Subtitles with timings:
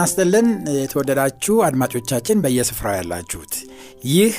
[0.00, 3.54] ጤና ይስጥልን የተወደዳችሁ አድማጮቻችን በየስፍራው ያላችሁት።
[4.10, 4.34] ይህ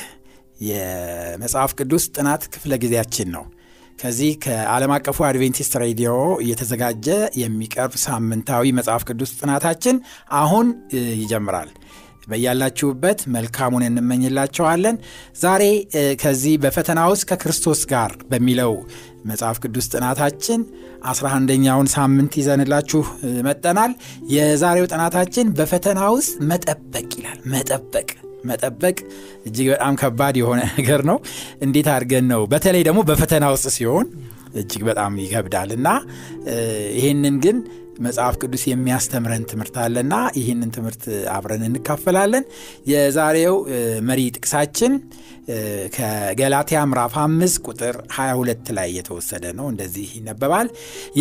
[0.60, 3.44] የመጽሐፍ ቅዱስ ጥናት ክፍለ ጊዜያችን ነው።
[3.98, 6.12] ከዚህ ከዓለም አቀፉ አድቬንቲስት ሬዲዮ
[6.44, 7.06] እየተዘጋጀ
[7.42, 9.98] የሚቀርብ ሳምንታዊ መጽሐፍ ቅዱስ ጥናታችን
[10.40, 10.68] አሁን
[11.22, 11.70] ይጀምራል።
[12.28, 14.98] በያላችሁበት መልካሙን እንመኝላቸዋለን
[15.40, 15.62] ዛሬ
[16.22, 18.74] ከዚህ በፈተና ውስጥ ከክርስቶስ ጋር በሚለው
[19.24, 20.60] መጽሐፍ ቅዱስ ጥናታችን
[21.04, 23.02] አስራ አንደኛውን ሳምንት ይዘንላችሁ
[23.46, 23.92] መጠናል።
[24.32, 28.08] የዛሬው ጥናታችን በፈተና ውስጥ መጠበቅ ይላል። መጠበቅ
[28.44, 28.96] መጠበቅ
[29.46, 31.18] እጅግ በጣም ከባድ የሆነ ነገር ነው።
[31.62, 32.42] እንዴት አድርገን ነው?
[32.52, 34.06] በተለይ ደግሞ በፈተና ውስጥ ሲሆን
[34.54, 35.88] እጅግ በጣም ይከብዳል እና
[36.96, 37.58] ይህንን ግን
[38.02, 42.44] መጽሐፍ ቅዱስ የሚያስተምረን ትምህርት አለና ይህንን ትምህርት አብረን እንካፈላለን።
[42.90, 43.56] የዛሬው
[44.08, 44.92] መሪ ጥቅሳችን
[45.96, 50.68] ከገላትያ ምዕራፍ 5 ቁጥር 22 ላይ የተወሰደ ነው። እንደዚህ ይነበባል።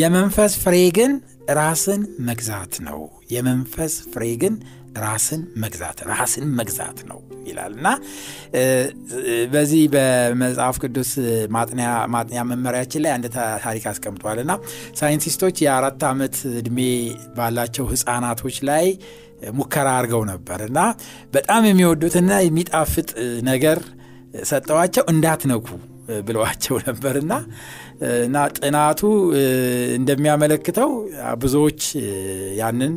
[0.01, 1.13] የመንፈስ ፍሬ ግን
[1.57, 4.53] ራስን መግዛት ነው። የመንፈስ ፍሬ ግን
[4.97, 7.87] ራስን መግዛት ራስን መግዛት ነው ይላል እና
[9.49, 11.11] በዚህ በመጽሐፍ ቅዱስ
[11.51, 13.27] ማጥኛ መመሪያችን ላይ አንድ
[13.63, 14.55] ታሪክ አስቀምጧል እና
[14.99, 16.79] ሳይንቲስቶች የአራት ዓመት ዕድሜ
[17.37, 18.85] ባላቸው ህፃናቶች ላይ
[19.53, 20.79] ሙከራ አድርገው ነበር እና
[21.33, 23.09] በጣም የሚወዱትና የሚጣፍጥ
[23.43, 23.79] ነገር
[24.43, 25.67] ሰጠዋቸው እንዳትነኩ
[26.25, 27.33] ብለዋቸው ነበርና
[28.21, 29.01] እና ጥናቱ
[29.97, 30.89] እንደሚያመለክተው
[31.35, 31.81] ብዙዎች
[32.59, 32.93] ያንን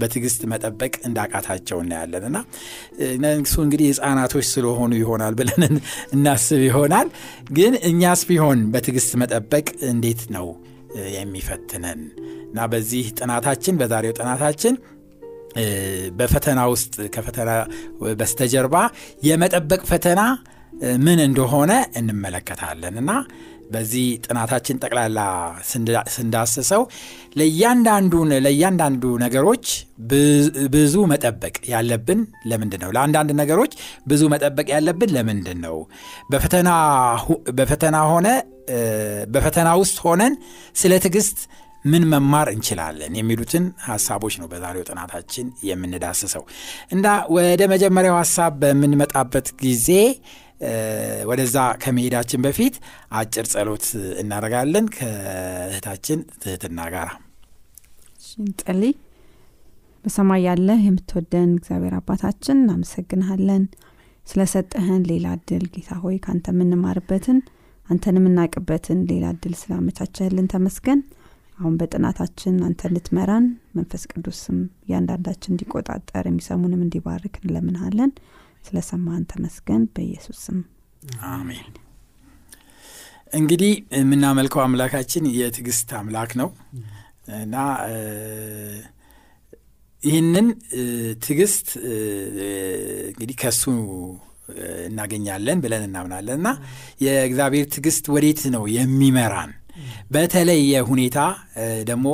[0.00, 2.38] በትዕግስት መጠበቅ እንዳቃታቸው እናያለን እና
[3.10, 5.76] እነሱ እንግዲህ ህፃናቶች ስለሆኑ ይሆናል ብለን
[6.16, 7.10] እናስብ ይሆናል።
[7.52, 10.48] ግን እኛስ ቢሆን በትዕግስት መጠበቅ እንዴት ነው
[11.16, 12.00] የሚፈትነን?
[12.46, 14.74] እና በዚህ ጥናታችን በዛሬው ጥናታችን
[16.18, 17.50] በፈተና ውስጥ ከፈተና
[18.18, 18.76] በስተጀርባ
[19.24, 20.20] የመጠበቅ ፈተና
[21.04, 23.12] ምን እንደሆነ እንመለከታለን። እና
[23.72, 25.18] በዚህ ጥናታችን ጠቅላላ
[26.14, 26.82] ስንዳስሰው
[27.40, 29.66] ለእያንዳንዱን ለእያንዳንዱ ነገሮች
[30.74, 32.20] ብዙ መጠበቅ ያለብን
[32.50, 32.90] ለምንድን ነው?
[32.96, 33.72] ለአንዳንድ ነገሮች
[34.06, 35.76] ብዙ መጠበቅ ያለብን ለምንድን ነው?
[37.58, 38.28] በፈተና ሆነ
[39.34, 40.34] በፈተና ውስጥ ሆነን
[40.76, 41.38] ስለ ትዕግስት
[41.84, 43.12] ምን መማር እንችላለን?
[43.18, 46.42] የሚሉትን ሀሳቦች ነው በዛሬው ጥናታችን የምንዳስሰው።
[46.92, 49.88] እና ወደ መጀመሪያው ሀሳብ በምንመጣበት ጊዜ
[51.30, 52.74] ወደዛ ከመሄዳችን በፊት
[53.18, 53.86] አጭር ጸሎት
[54.22, 57.10] እናደርጋለን ከእህታችን ትህትና ጋር
[58.40, 58.92] እንጸልይ።
[60.04, 63.64] በሰማይ ያለህ የምትወደን እግዚአብሔር አባታችን እናመሰግንሃለን።
[64.26, 67.38] ስለሰጠህን ሌላ እድል ጌታ ሆይ ከአንተ የምንማርበትን
[67.88, 71.00] አንተን የምናቅበትን ሌላ እድል ስላመቻቸህልን ተመስገን።
[71.58, 73.46] አሁን በጥናታችን አንተ እንድትመራን
[73.76, 78.12] መንፈስ ቅዱስም እያንዳንዳችን እንዲቆጣጠር የሚሰሙንም እንዲባርክ እንለምንሃለን
[78.62, 80.58] ስለሰማን ተመስገን በኢየሱስ ስም
[81.30, 81.70] አሜን።
[83.32, 86.48] እንግዲህ የምናመልከው አምላካችን የትዕግስት አምላክ ነው
[87.38, 87.56] እና
[90.02, 90.46] ይህንን
[91.24, 91.68] ትዕግስት
[93.08, 93.62] እንግዲህ ከሱ
[94.86, 96.48] እናገኛለን ብለን እናምናለን እና
[97.00, 99.52] የእግዚአብሔር ትዕግስት ወዴት ነው የሚመራን
[100.12, 101.18] በተለየ ሁኔታ
[101.90, 102.06] ደግሞ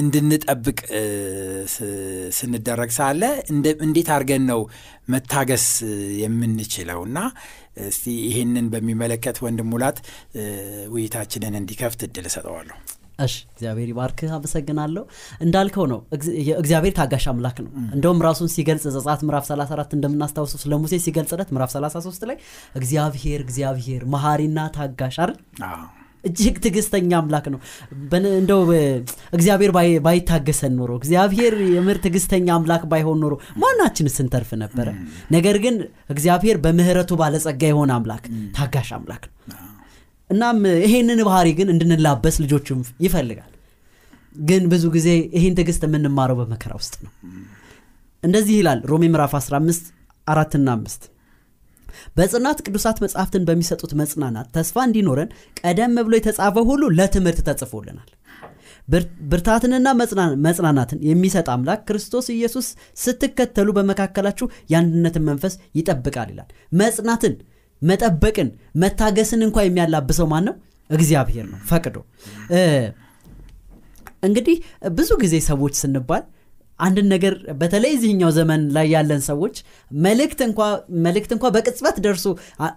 [0.00, 0.78] እንድንጠብቅ
[2.38, 3.22] ስንደረግ ሳለ
[3.82, 4.60] እንዴት አድርገን ነው
[5.08, 5.66] መታገስ
[6.22, 7.00] የምንችለው?
[7.08, 7.18] እና
[7.86, 9.98] እስቲ ይህንን በሚመለከት ወንድም ሙላት
[10.92, 12.76] ውይይታችንን እንዲከፍት እድል እሰጠዋለሁ።
[13.18, 15.02] እሺ እግዚአብሔር ይባርክህ። አመሰግናለሁ።
[15.44, 15.98] እንዳልከው ነው
[16.60, 21.72] እግዚአብሔር ታጋሽ አምላክ ነው። እንደውም ራሱን ሲገልጽ ዘጻት ምዕራፍ 34 እንደምናስታውሰው ስለ ሙሴ ሲገልጽለት ምዕራፍ
[21.74, 22.38] 33 ላይ
[22.80, 25.36] እግዚአብሔር እግዚአብሔር መሐሪና ታጋሽ አይደል
[26.24, 27.60] እጅግ ትግስተኛ አምላክ ነው።
[28.34, 28.60] እንደው
[29.36, 29.70] እግዚአብሔር
[30.06, 34.88] ባይታገሰን ኖሮ እግዚአብሔር የምር ትግስተኛ አምላክ ባይሆን ኖሮ ማናችን ስንተርፍ ነበረ?
[35.30, 35.76] ነገር ግን
[36.10, 38.24] እግዚአብሔር በምህረቱ ባለጸጋ የሆነ አምላክ
[38.56, 39.58] ታጋሽ አምላክ ነው።
[40.30, 43.48] እናም ይሄንን ባህሪ ግን እንድንላበስ ልጆችም ይፈልጋል።
[44.42, 47.10] ግን ብዙ ጊዜ ይህን ትዕግስት የምንማረው በመከራ ውስጥ ነው።
[48.22, 49.90] እንደዚህ ይላል ሮሜ ምዕራፍ 15
[50.26, 51.02] አራትና አምስት
[52.16, 55.30] በጽናት ቅዱሳት መጽሐፍትን በሚሰጡት መጽናናት ተስፋ እንዲኖረን
[55.62, 58.10] ቀደም ብሎ የተጻፈ ሁሉ ለትምህርት ተጽፎልናል።
[59.30, 59.88] ብርታትንና
[60.46, 62.66] መጽናናትን የሚሰጥ አምላክ ክርስቶስ ኢየሱስ
[63.02, 66.48] ስትከተሉ በመካከላችሁ የአንድነትን መንፈስ ይጠብቃል ይላል።
[66.80, 67.34] መጽናትን
[67.82, 68.48] መጠበቅን
[68.82, 70.54] መታገስን እንኳ የሚያላብሰው ማን ነው?
[70.90, 71.96] እግዚአብሔር ነው። ፈቅዶ።
[74.22, 74.56] እንግዲህ
[74.92, 76.22] ብዙ ጊዜ ሰዎች ስንባል
[76.82, 79.56] አንድን ነገር በተለይ እዚህኛው ዘመን ላይ ያለን ሰዎች
[80.00, 80.60] መልእክት እንኳ
[81.04, 82.26] መልእክት እንኳ በቅጽበት ደርሶ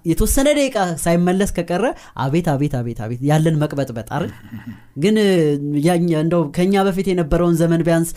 [0.10, 1.86] የተወሰነ ደቂቃ ሳይመለስ ከቀረ
[2.24, 4.32] አቤት አቤት አቤት አቤት ያለን መቅበጥበጥ አይደል?
[4.98, 5.16] ግን
[6.22, 8.12] እንደው ከኛ በፊት የነበረውን ዘመን ቢያንስ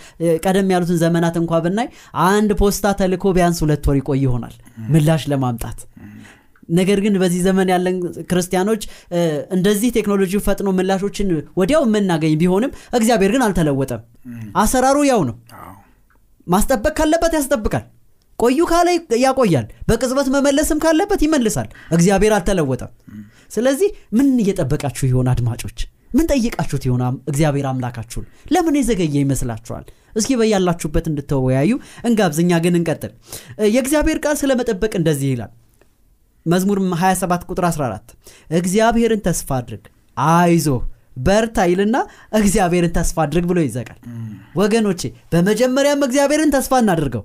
[0.45, 1.89] ቀደም ያሉትን ዘመናት እንኳ ብናይ
[2.29, 4.55] አንድ ፖስታ ተልኮ ቢያንስ ሁለት ወር ይቆይ ይሆናል
[4.93, 5.81] ምላሽ ለማምጣት
[6.69, 7.97] ነገር ግን በዚህ ዘመን ያለን
[8.31, 8.83] ክርስቲያኖች
[9.51, 11.29] እንደዚህ ቴክኖሎጂ ፈጥኖ ምላሾችን
[11.59, 14.03] ወዲያው የምናገኝ ቢሆንም እግዚአብሔር ግን አልተለወጠም።
[14.63, 15.37] አሰራሩ ያው ነው።
[16.47, 17.87] ማስጠበቅ ካለበት ያስጠብቃል።
[18.39, 18.89] ቆዩ ካለ
[19.23, 22.91] ያቆያል። በቅጽበት መመለስም ካለበት ይመልሳል። እግዚአብሔር አልተለወጠም።
[23.51, 25.79] ስለዚህ ምን እየጠበቃችሁ ይሆን አድማጮች?
[26.11, 28.27] ምን ጠይቃችሁት ይሆን እግዚአብሔር አምላካችሁን?
[28.51, 29.85] ለምን የዘገየ ይመስላችኋል?
[30.17, 31.73] እስኪ በያላችሁበት እንድትወያዩ
[32.09, 33.13] እንጋብዝኛ ግን እንቀጥል።
[33.75, 35.53] የእግዚአብሔር ቃል ስለመጠበቅ እንደዚህ ይላል
[36.49, 38.15] መዝሙር 27 ቁጥር 14
[38.59, 39.85] እግዚአብሔርን ተስፋ አድርግ
[40.17, 40.81] አይዞህ
[41.27, 41.97] በርታ ይልና
[42.39, 43.99] እግዚአብሔርን ተስፋ አድርግ ብሎ ይዘጋል።
[44.61, 45.01] ወገኖቼ
[45.33, 47.25] በመጀመሪያም እግዚአብሔርን ተስፋ እናድርገው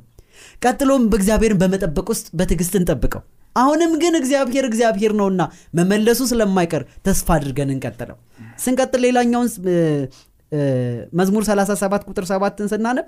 [0.61, 3.23] ቀጥሎም በእግዚአብሔርን በመጠበቅ ውስጥ በትዕግስት እንጠብቀው።
[3.55, 5.41] አሁንም ግን እግዚአብሔር እግዚአብሔር ነውና
[5.77, 8.17] መመለሱ ስለማይቀር ተስፋ አድርገን እንቀጥለው።
[8.63, 9.49] ስንቀጥል ሌላኛውን
[11.19, 13.07] መዝሙር 37 ቁጥር 7ን ስናነብ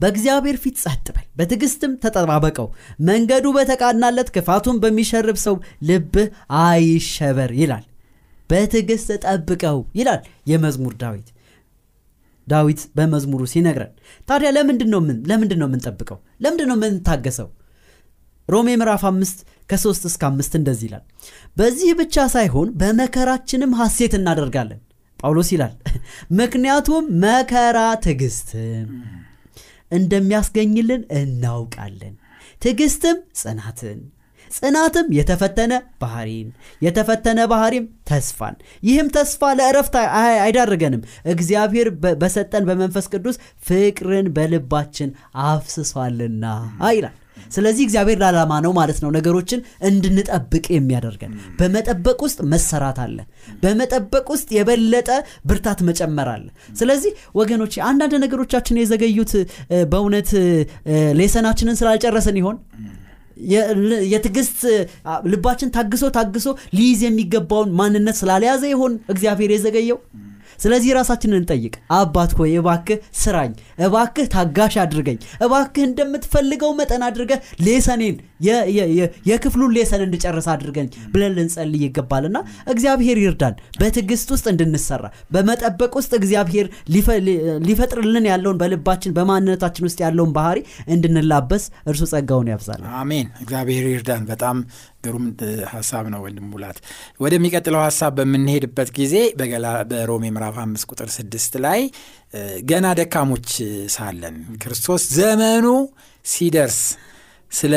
[0.00, 2.68] በእግዚአብሔር ፊት ጸጥ በል በትዕግስትም ተጠባበቀው።
[3.08, 5.56] መንገዱ በተቃናለት ክፋቱን በሚሸርብ ሰው
[5.88, 6.28] ልብህ
[6.62, 7.84] አይሸበር ይላል።
[8.50, 11.28] በትዕግስት ጠብቀው ይላል የመዝሙር ዳዊት።
[12.46, 13.92] ዳዊት በመዝሙሩ ሲነግረን
[14.28, 16.18] ታዲያ ለምንድን ነው ምን ለምንድን ነው የምንጠብቀው?
[16.40, 17.48] ለምንድን ነው የምንታገሰው?
[18.48, 19.38] ሮሜ ምዕራፍ አምስት
[19.70, 21.04] ከሶስት እስከ አምስት እንደዚህ ይላል።
[21.56, 24.80] በዚህ ብቻ ሳይሆን በመከራችንም ሐሴት እናደርጋለን።
[25.18, 25.72] ጳውሎስ ይላል
[26.38, 28.88] ምክንያቱም መከራ ትዕግስትን
[29.90, 32.14] እንደሚያስገኝልን እናውቃለን።
[32.62, 34.00] ትዕግስትም ጽናትን
[34.50, 35.72] ጽናትም የተፈተነ
[36.02, 36.48] ባህሪን
[36.82, 41.88] የተፈተነ ባህሪም ተስፋን። ይህም ተስፋ ለእረፍት አይ- አይዳርገንም። እግዚአብሔር
[42.22, 43.36] በሰጠን በመንፈስ ቅዱስ
[43.66, 45.10] ፍቅርን በልባችን
[45.48, 46.44] አፍስሷልና
[46.90, 47.16] ይላል
[47.52, 53.18] ስለዚህ እግዚአብሔር ለዓላማ ነው ማለት ነው ነገሮችን እንድንጠብቅ የሚያደርገን። በመጠበቅ ውስጥ መሰራት አለ።
[53.62, 55.10] በመጠበቅ ውስጥ የበለጠ
[55.46, 56.46] ብርታት መጨመር አለ።
[56.76, 59.32] ስለዚህ ወገኖች አንዳንድ ነገሮቻችን የዘገዩት
[59.92, 60.30] በእውነት
[61.18, 62.58] ሌሰናችንን ስላልጨረስን ይሆን?
[63.46, 64.60] የ- ል- የትዕግስት
[65.06, 66.46] አ፣ ልባችን ታግሶ ታግሶ
[66.76, 69.98] ሊይዝ የሚገባውን ማንነት ስላልያዘ ይሆን እግዚአብሔር የዘገየው
[70.58, 73.52] ስለዚህ ራሳችንን እንጠይቅ። አባት ሆይ እባክህ ስራኝ
[73.86, 78.16] እባክህ ታጋሽ አድርገኝ እባክህ እንደምትፈልገው መጠን አድርገህ ሌሰኔን
[79.28, 82.36] የክፍሉን ሌሰን እንድጨርስ አድርገኝ ብለን ልንጸልይ ይገባልና
[82.72, 85.04] እግዚአብሔር ይርዳን። በትዕግስት ውስጥ እንድንሰራ
[85.34, 86.66] በመጠበቅ ውስጥ እግዚአብሔር
[87.66, 90.58] ሊፈጥርልን ያለውን በልባችን በማንነታችን ውስጥ ያለውን ባህሪ
[90.94, 94.56] እንድንላበስ እርሱ ጸጋውን ያብዛል አሜን። እግዚአብሔር ይርዳን። በጣም
[95.04, 95.24] ግሩም
[95.72, 96.78] ሀሳብ ነው ወንድም ሙላት።
[97.20, 99.14] ወደሚቀጥለው ሀሳብ በምንሄድበት ጊዜ
[99.90, 101.80] በሮሜ ምዕራፍ አምስት ቁጥር ስድስት ላይ
[102.70, 103.48] ገና ደካሞች
[103.94, 105.66] ሳለን ክርስቶስ ዘመኑ
[106.24, 106.78] ሲደርስ
[107.52, 107.74] ስለ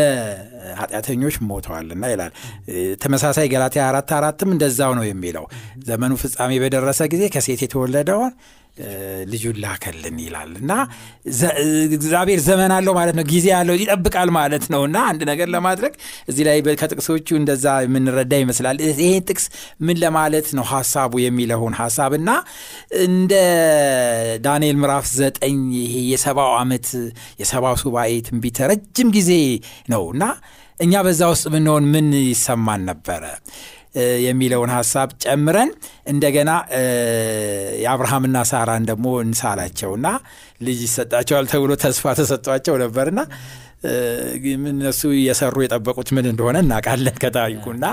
[0.80, 2.32] ኃጢአተኞች ሞተዋልና ይላል።
[3.02, 5.46] ተመሳሳይ ገላትያ አራት አራትም እንደዛው ነው የሚለው።
[5.86, 8.32] ዘመኑ ፍጻሜ በደረሰ ጊዜ ከሴት የተወለደውን
[9.32, 10.72] ልጁን ላከልን ይላል እና
[11.98, 15.94] እግዚአብሔር ዘመን አለው ማለት ነው ጊዜ ያለው ይጠብቃል ማለት ነው። እና አንድ ነገር ለማድረግ
[16.30, 19.46] እዚህ ላይ ከጥቅሶቹ እንደዛ የምንረዳ ይመስላል። ይሄን ጥቅስ
[19.86, 22.30] ምን ለማለት ነው ሀሳቡ የሚለውን ሀሳብ እና
[23.08, 23.34] እንደ
[24.46, 26.88] ዳንኤል ምዕራፍ ዘጠኝ ይሄ የሰባው ዓመት
[27.42, 29.32] የሰባው ሱባኤ ትንቢት ረጅም ጊዜ
[29.94, 30.24] ነው እና
[30.78, 33.24] እኛ በዛ ውስጥ ብንሆን ምን ይሰማን ነበረ
[34.26, 35.70] የሚለውን ሀሳብ ጨምረን
[36.12, 36.52] እንደገና
[37.84, 40.08] የአብርሃምና ሳራን ደግሞ እንሳላቸውና
[40.62, 43.20] ልጅ ይሰጣቸዋል ተብሎ ተስፋ ተሰጧቸው ነበርና
[44.70, 47.86] እነሱ እየሰሩ የጠበቁት ምን እንደሆነ እናውቃለን ከታሪኩና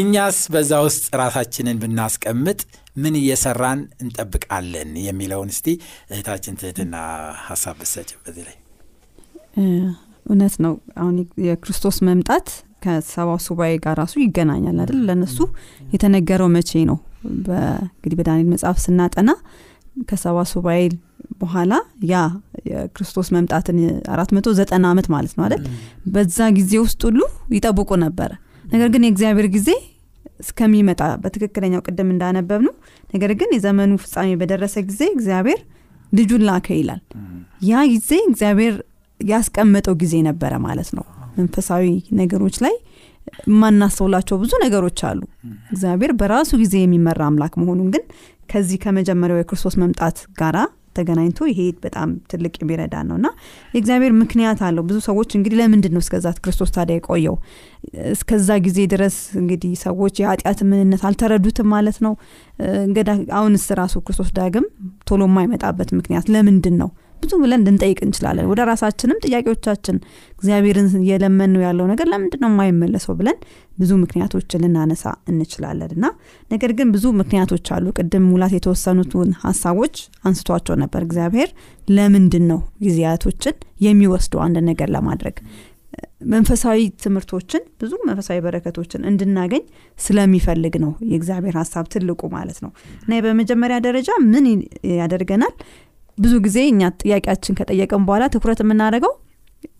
[0.00, 2.60] እኛስ በዛ ውስጥ ራሳችንን ብናስቀምጥ
[2.96, 5.68] ምን እየሰራን እንጠብቃለን የሚለውን እስቲ
[6.10, 6.96] እህታችን ትህትና
[7.46, 8.56] ሀሳብ ብሰጭ በዚህ ላይ።
[10.26, 11.14] እውነት ነው። አሁን
[11.46, 12.48] የክርስቶስ መምጣት
[12.82, 14.98] ከሰባው ሱባኤ ጋር ራሱ ይገናኛል አይደል?
[15.08, 15.38] ለእነሱ
[15.94, 16.98] የተነገረው መቼ ነው?
[17.30, 19.30] እንግዲህ በዳንኤል መጽሐፍ ስናጠና
[20.08, 20.82] ከሰባ ሱባኤ
[21.40, 21.72] በኋላ
[22.10, 22.16] ያ
[22.70, 23.78] የክርስቶስ መምጣትን
[24.14, 25.62] አራት መቶ ዘጠና ዓመት ማለት ነው አይደል?
[26.14, 27.20] በዛ ጊዜ ውስጥ ሁሉ
[27.56, 28.30] ይጠብቁ ነበረ
[28.72, 29.70] ነገር ግን የእግዚአብሔር ጊዜ
[30.42, 32.74] እስከሚመጣ በትክክለኛው ቅድም እንዳነበብ ነው
[33.14, 35.60] ነገር ግን የዘመኑ ፍጻሜ በደረሰ ጊዜ እግዚአብሔር
[36.12, 37.02] ልጁን ላከ ይላል።
[37.64, 38.74] ያ ጊዜ እግዚአብሔር
[39.20, 41.04] ያስቀመጠው ጊዜ ነበረ ማለት ነው
[41.36, 41.86] መንፈሳዊ
[42.20, 42.74] ነገሮች ላይ
[43.48, 45.20] የማናስተውላቸው ብዙ ነገሮች አሉ።
[45.72, 48.04] እግዚአብሔር በራሱ ጊዜ የሚመራ አምላክ መሆኑን ግን
[48.52, 50.56] ከዚህ ከመጀመሪያው የክርስቶስ መምጣት ጋራ
[50.96, 53.28] ተገናኝቶ ይሄ በጣም ትልቅ የሚረዳ ነው እና
[53.74, 57.36] የእግዚአብሔር ምክንያት አለው። ብዙ ሰዎች እንግዲህ ለምንድን ነው እስከዛ ክርስቶስ ታዲያ የቆየው?
[58.12, 62.14] እስከዛ ጊዜ ድረስ እንግዲህ ሰዎች የኃጢአት ምንነት አልተረዱትም ማለት ነው።
[63.38, 64.66] አሁንስ ራሱ ክርስቶስ ዳግም
[65.08, 66.90] ቶሎ የማይመጣበት ምክንያት ለምንድን ነው
[67.22, 69.96] ብዙ ብለን ልንጠይቅ እንችላለን። ወደ ራሳችንም ጥያቄዎቻችን
[70.36, 73.38] እግዚአብሔርን እየለመን ነው ያለው ነገር ለምንድን ነው የማይመለሰው ብለን
[73.78, 76.06] ብዙ ምክንያቶችን ልናነሳ እንችላለን። እና
[76.50, 81.50] ነገር ግን ብዙ ምክንያቶች አሉ። ቅድም ሙላት የተወሰኑትን ሀሳቦች አንስቷቸው ነበር። እግዚአብሔር
[81.90, 83.54] ለምንድን ነው ጊዜያቶችን
[83.86, 84.42] የሚወስደው?
[84.46, 85.36] አንድ ነገር ለማድረግ
[86.32, 89.62] መንፈሳዊ ትምህርቶችን ብዙ መንፈሳዊ በረከቶችን እንድናገኝ
[89.98, 92.70] ስለሚፈልግ ነው የእግዚአብሔር ሀሳብ ትልቁ ማለት ነው።
[93.02, 94.46] እና በመጀመሪያ ደረጃ ምን
[95.00, 95.54] ያደርገናል
[96.18, 99.12] ብዙ ጊዜ እኛ ጥያቄያችን ከጠየቅን በኋላ ትኩረት የምናደርገው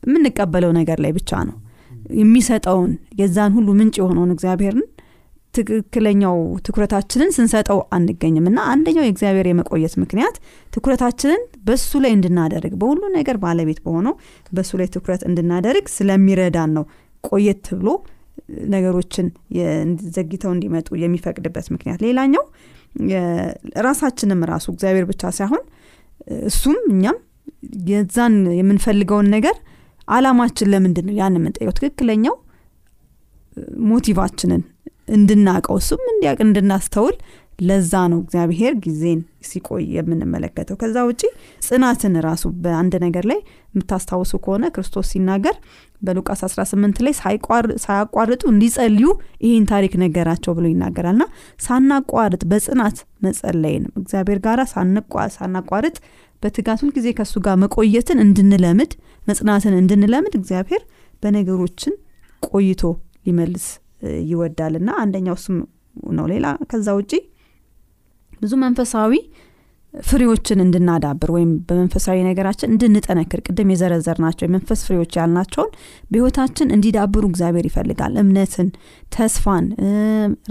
[0.06, 1.56] የምንቀበለው ነገር ላይ ብቻ ነው።
[2.20, 4.86] የሚሰጠውን የዛን ሁሉ ምንጭ የሆነውን እግዚአብሔርን
[5.54, 6.36] ትክክለኛው
[6.66, 10.36] ትኩረታችንን ስንሰጠው አንገኝም። እና አንደኛው የእግዚአብሔር የመቆየት ምክንያት
[10.72, 14.14] ትኩረታችንን በሱ ላይ እንድናደርግ በሁሉ ነገር ባለቤት በሆነው
[14.52, 16.86] በሱ ላይ ትኩረት እንድናደርግ ስለሚረዳን ነው
[17.24, 17.88] ቆየት ብሎ
[18.72, 19.26] ነገሮችን
[20.14, 22.44] ዘግተው እንዲመጡ የሚፈቅድበት ምክንያት። ሌላኛው
[23.86, 25.62] ራሳችንም ራሱ እግዚአብሔር ብቻ ሳይሆን
[26.46, 27.18] እሱም እኛም
[27.88, 29.56] የዛን የምንፈልገውን ነገር
[30.08, 32.36] አላማችን ለምንድን ነው ያን የምንጠየው ትክክለኛው
[33.90, 34.62] ሞቲቫችንን
[35.08, 37.16] እንድናቀው እሱም እንዲያቅ እንድናስተውል
[37.62, 41.22] ለዛ ነው እግዚአብሔር ጊዜን ሲቆይ የምንመለከተው። ከዛ ውጪ
[41.66, 43.40] ጽናትን ራሱ በአንድ ነገር ላይ
[43.74, 45.56] የምታስታውሱ ከሆነ ክርስቶስ ሲናገር
[46.02, 47.14] በሉቃስ 18 ላይ
[47.84, 49.06] ሳያቋርጡ እንዲጸልዩ
[49.44, 51.26] ይህን ታሪክ ነገራቸው ብሎ ይናገራል። ና
[51.66, 54.60] ሳናቋርጥ በጽናት መጸለይን እግዚአብሔር ጋር
[55.36, 55.96] ሳናቋርጥ
[56.42, 58.92] በትጋት ሁልጊዜ ከእሱ ጋር መቆየትን እንድንለምድ
[59.26, 60.82] መጽናትን እንድንለምድ እግዚአብሔር
[61.22, 61.94] በነገሮችን
[62.42, 62.82] ቆይቶ
[63.26, 63.66] ሊመልስ
[64.30, 65.56] ይወዳል። ና አንደኛው እሱም
[66.16, 67.12] ነው። ሌላ ከዛ ውጪ
[68.42, 69.12] ብዙ መንፈሳዊ
[69.94, 75.70] ፍሬዎችን እንድናዳብር ወይም በመንፈሳዊ ነገራችን እንድንጠነክር ቅድም የዘረዘር ናቸው የመንፈስ ፍሬዎች ያልናቸውን
[76.10, 78.68] በህይወታችን እንዲዳብሩ እግዚአብሔር ይፈልጋል። እምነትን
[79.12, 79.66] ተስፋን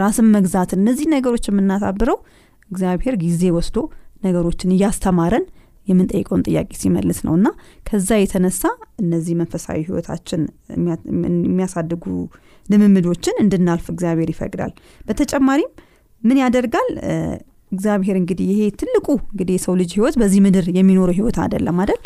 [0.01, 2.19] ራስን መግዛትን እነዚህ ነገሮች የምናዳብረው
[2.69, 3.77] እግዚአብሔር ጊዜ ወስዶ
[4.24, 5.45] ነገሮችን እያስተማረን
[5.88, 7.48] የምንጠይቀውን ጥያቄ ሲመልስ ነው። እና
[7.86, 8.62] ከዛ የተነሳ
[9.01, 10.41] እነዚህ መንፈሳዊ ህይወታችን
[11.45, 12.05] የሚያሳድጉ
[12.65, 14.74] ልምምዶችን እንድናልፍ እግዚአብሔር ይፈቅዳል።
[15.07, 15.71] በተጨማሪም
[16.24, 16.89] ምን ያደርጋል
[17.71, 21.99] እግዚአብሔር እንግዲህ ይሄ ትልቁ እንግዲህ የሰው ልጅ ህይወት በዚህ ምድር የሚኖረው ህይወት አይደለም አይደል?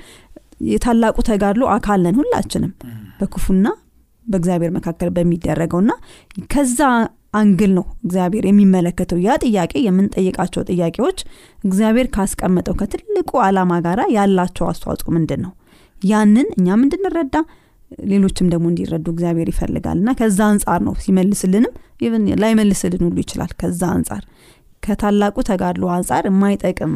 [0.68, 2.72] የታላቁ ተጋድሎ አካል ነን ሁላችንም
[3.20, 3.66] በክፉና
[4.26, 5.92] በእግዚአብሔር መካከል በሚደረገውና
[6.54, 6.80] ከዛ
[7.40, 11.18] አንግል ነው እግዚአብሔር የሚመለከተው። ያ ጥያቄ የምንጠይቃቸው ጥያቄዎች
[11.64, 15.54] እግዚአብሔር ካስቀመጠው ከትልቁ አላማ ጋር ያላቸው አስተዋጽኦ ምንድን ነው
[16.04, 17.36] ያንን እኛም እንድንረዳ
[18.06, 21.74] ሌሎችም ደግሞ እንዲረዱ እግዚአብሔር ይፈልጋል። እና ከዛ አንጻር ነው ሲመልስልንም
[22.42, 24.24] ላይመልስልን ሁሉ ይችላል። ከዛ አንጻር
[24.86, 26.94] ከታላቁ ተጋድሎ አንጻር የማይጠቅም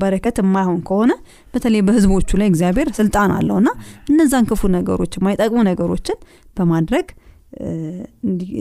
[0.00, 1.12] በረከት የማይሆን ከሆነ
[1.54, 3.58] በተለይ በህዝቦቹ ላይ እግዚአብሔር ስልጣን አለው
[4.12, 6.18] እነዛን ክፉ ነገሮች የማይጠቅሙ ነገሮችን
[6.56, 7.08] በማድረግ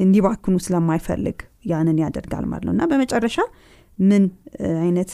[0.04, 1.38] እንዲባክኑ ስለማይፈልግ
[1.72, 3.38] ያንን ያደርጋል ማለት ነው እና በመጨረሻ
[4.00, 4.24] ምን
[4.84, 5.12] አይነት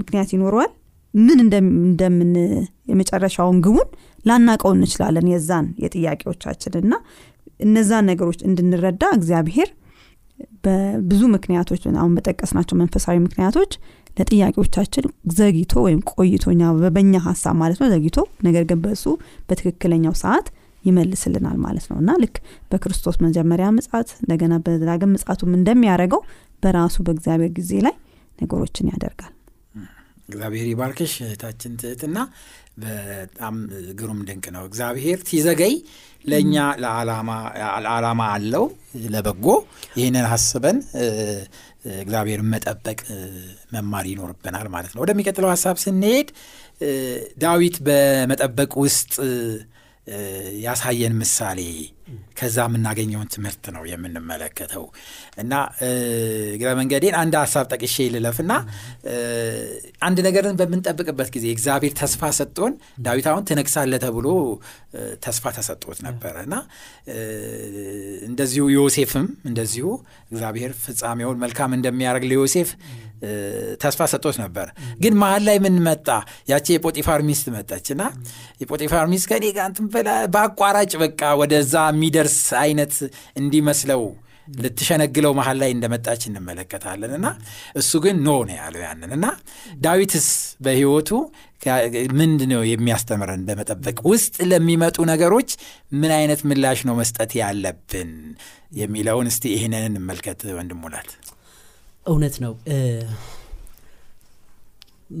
[0.00, 0.70] ምክንያት ይኖረዋል?
[1.14, 2.32] ምን እንደምን
[2.90, 3.88] የመጨረሻውን ግቡን
[4.28, 6.92] ላናቀው እንችላለን የዛን የጥያቄዎቻችን እና
[7.60, 9.70] እነዛን ነገሮች እንድንረዳ እግዚአብሔር
[10.64, 13.72] በብዙ ምክንያቶች አሁን በጠቀስናቸው መንፈሳዊ ምክንያቶች
[14.16, 15.04] ለጥያቄዎቻችን
[15.36, 16.44] ዘግይቶ ወይም ቆይቶ
[16.96, 19.04] በኛ ሀሳብ ማለት ነው ዘግይቶ ነገር ግን በሱ
[19.48, 20.48] በትክክለኛው ሰዓት
[20.84, 22.36] ይመልስልናል ማለት ነው። እና ልክ
[22.70, 26.22] በክርስቶስ መጀመሪያ ምጻት እንደገና በዳግም ምጻቱም እንደሚያደርገው
[26.62, 27.94] በራሱ በእግዚአብሔር ጊዜ ላይ
[28.38, 29.34] ነገሮችን ያደርጋል።
[30.28, 32.18] እግዚአብሔር ይባርክሽ እህታችን ትህትና
[32.82, 33.54] በጣም
[33.98, 35.74] ግሩም ድንቅ ነው። እግዚአብሔር ሲዘገይ
[36.24, 36.54] ለእኛ
[37.84, 38.64] ለዓላማ አለው
[39.06, 39.46] ለበጎ።
[39.96, 40.78] ይህንን አስበን
[42.00, 42.98] እግዚአብሔርን መጠበቅ
[43.74, 46.28] መማር ይኖርብናል ማለት ነው። ወደሚቀጥለው ሀሳብ ስንሄድ
[47.38, 49.14] ዳዊት በመጠበቅ ውስጥ
[50.64, 51.60] ያሳየን ምሳሌ
[52.38, 54.84] ከዛ የምናገኘውን ትምህርት ነው የምንመለከተው።
[55.42, 55.52] እና
[56.54, 58.52] እግረ መንገዴን አንድ ሀሳብ ጠቅሼ ልለፍና
[60.02, 62.72] አንድ ነገርን በምንጠብቅበት ጊዜ እግዚአብሔር ተስፋ ሰጥቶን
[63.06, 64.26] ዳዊት አሁን ትነግሳለ ተብሎ
[65.24, 66.54] ተስፋ ተሰጥቶት ነበረ። እና
[68.30, 69.86] እንደዚሁ ዮሴፍም እንደዚሁ
[70.32, 72.70] እግዚአብሔር ፍጻሜውን መልካም እንደሚያደርግ ለዮሴፍ
[73.82, 74.66] ተስፋ ሰጥቶት ነበር።
[75.00, 76.06] ግን መሀል ላይ ምን መጣ?
[76.50, 78.02] ያቺ የጶጢፋር ሚስት መጣች። እና
[78.60, 79.68] የጶጢፋር ሚስት ከኔ ጋር
[80.34, 82.94] በአቋራጭ በቃ ወደዛ የሚደርስ አይነት
[83.40, 84.02] እንዲመስለው
[84.48, 87.26] ልትሸነግለው መሀል ላይ እንደመጣች እንመለከታለን። እና
[87.76, 89.26] እሱ ግን ኖ ነው ያለው ያንን። እና
[89.84, 90.28] ዳዊትስ
[90.64, 91.10] በህይወቱ
[92.20, 93.42] ምንድ ነው የሚያስተምረን?
[93.48, 95.50] በመጠበቅ ውስጥ ለሚመጡ ነገሮች
[96.00, 98.10] ምን አይነት ምላሽ ነው መስጠት ያለብን?
[98.80, 101.10] የሚለውን እስቲ ይህንን እንመልከት ወንድሙላት
[102.06, 102.52] እውነት ነው።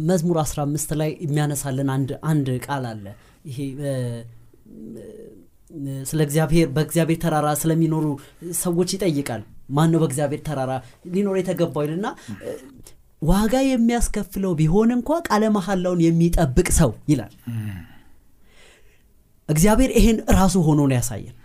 [0.04, 1.88] መዝሙር 15 ላይ የሚያነሳልን
[2.30, 3.06] አንድ ቃል አለ።
[3.50, 3.58] ይሄ
[6.10, 8.06] ስለ እግዚአብሔር በእግዚአብሔር ተራራ ስለሚኖሩ
[8.60, 10.72] ሰዎች ይጠይቃል። ማን ነው በእግዚአብሔር ተራራ
[11.14, 12.06] ሊኖር የተገባው ይልና
[13.22, 17.32] ዋጋ የሚያስከፍለው ቢሆን እንኳ ቃለ መሐላውን የሚጠብቅ ሰው ይላል።
[19.48, 21.36] እግዚአብሔር ይሄን ራሱ ሆኖ ነው ያሳየን።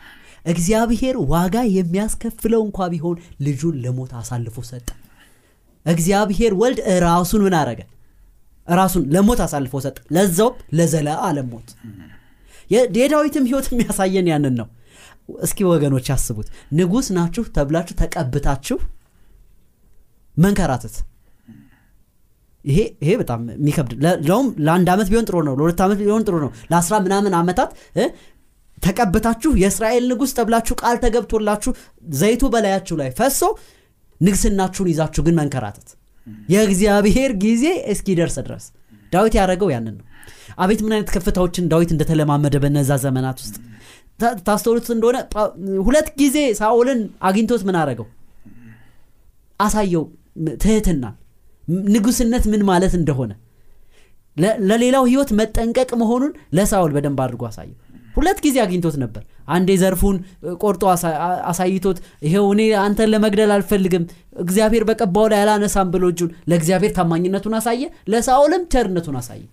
[0.45, 3.15] እግዚአብሔር ዋጋ የሚያስከፍለው እንኳ ቢሆን
[3.45, 4.89] ልጁን ለሞት አሳልፎ ሰጠ።
[5.85, 7.79] እግዚአብሔር ወልድ ራሱን ምን አረገ?
[8.67, 11.69] ራሱን ለሞት አሳልፎ ሰጠ። ለዛውም ለዘለ አለም ሞት
[12.69, 14.67] የዳዊትም ህይወት የሚያሳየን ያንን ነው።
[15.41, 18.77] እስኪ ወገኖች ያስቡት ንጉስ ናችሁ ተብላችሁ ተቀብታችሁ
[20.37, 20.95] መንከራተት።
[22.65, 23.91] ይሄ ይሄ በጣም የሚከብድ
[24.29, 27.71] ለውም ለአንድ ዓመት ቢሆን ጥሩ ነው ለሁለት ዓመት ቢሆን ጥሩ ነው ለአስራ ምናምን ዓመታት
[28.77, 31.71] ተቀብታችሁ የእስራኤል ንጉሥ ተብላችሁ ቃል ተገብቶላችሁ
[32.15, 33.41] ዘይቱ በላያችሁ ላይ ፈሶ
[34.21, 35.87] ንግስናችሁን ይዛችሁ ግን መንከራተት።
[36.49, 38.65] የእግዚአብሔር ጊዜ እስኪደርስ ድረስ።
[39.13, 40.05] ዳዊት ያደረገው ያንን ነው
[40.57, 43.55] አቤት ምን አይነት ከፍታዎችን ዳዊት እንደተለማመደ በነዛ ዘመናት ውስጥ
[44.47, 45.17] ታስተውሉት እንደሆነ
[45.87, 48.07] ሁለት ጊዜ ሳኦልን አግኝቶት ምን አረገው
[49.59, 50.03] አሳየው
[50.63, 51.15] ትህትናን
[51.93, 53.31] ንጉስነት ምን ማለት እንደሆነ
[54.69, 57.75] ለሌላው ህይወት መጠንቀቅ መሆኑን ለሳውል በደንብ አድርጎ አሳየው።
[58.15, 60.17] ሁለት ጊዜ አግኝቶት ነበር። አንዴ ዘርፉን
[60.63, 60.83] ቆርጦ
[61.51, 64.03] አሳይቶት ይሄው እኔ አንተን ለመግደል አልፈልግም
[64.43, 67.83] እግዚአብሔር በቀባው ላይ አላነሳም ብሎ እጁን ለእግዚአብሔር ታማኝነቱን አሳየ
[68.13, 69.43] ለሳኦልም ቸርነቱን አሳየ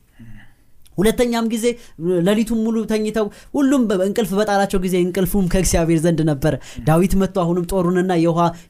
[0.99, 1.67] ሁለተኛም ጊዜ
[2.27, 6.55] ሌሊቱን ሙሉ ተኝተው ሁሉም እንቅልፍ በጣላቸው ጊዜ እንቅልፉም ከእግዚአብሔር ዘንድ ነበረ
[6.89, 8.13] ዳዊት መጥቶ አሁንም ጦሩንና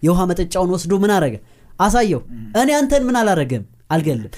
[0.04, 1.34] የውሃ መጠጫውን ወስዶ ምን አረገ?
[1.78, 2.20] አሳየው።
[2.60, 3.64] እኔ አንተን ምን አላረገም?
[3.90, 4.30] አልገልም።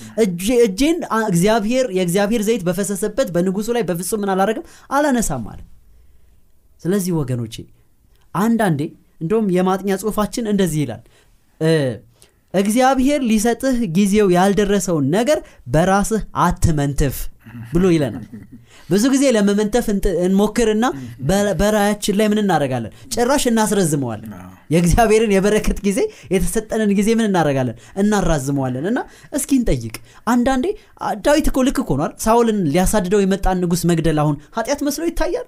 [0.65, 0.97] እጄን
[1.29, 5.61] እግዚአብሔር የእግዚአብሔር ዘይት በፈሰሰበት በንጉሱ ላይ በፍጹም ምን አላረግም አላነሳም አለ።
[6.83, 7.55] ስለዚህ ወገኖቼ
[8.35, 8.81] አንዳንዴ
[9.23, 11.03] እንደውም የማጥኛ ጽሁፋችን እንደዚህ ይላል።
[12.55, 17.17] እግዚአብሔር ሊሰጥህ ጊዜው ያልደረሰውን ነገር በራስህ አትመንትፍ
[17.73, 18.25] ብሎ ይለናል።
[18.91, 19.87] ብዙ ጊዜ ለመመንተፍ
[20.25, 20.85] እንሞክርና
[21.61, 24.33] በራያችን ላይ ምን እናደረጋለን ጭራሽ እናስረዝመዋለን።
[24.71, 26.01] የእግዚአብሔርን የበረከት ጊዜ
[26.35, 29.01] የተሰጠንን ጊዜ ምን እናደረጋለን እናራዝመዋለን። እና
[29.33, 29.95] እስኪ እንጠይቅ።
[30.27, 30.67] አንዳንዴ
[31.27, 35.47] ዳዊት እኮ ልክ ኮኗል ሳውልን ሊያሳድደው የመጣን ንጉስ መግደል አሁን ኃጢአት መስሎ ይታያል?